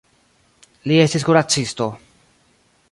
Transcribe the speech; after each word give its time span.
Li 0.91 0.97
estis 1.03 1.27
kuracisto. 1.29 1.91